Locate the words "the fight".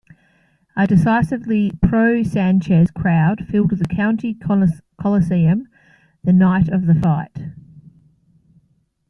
6.87-7.51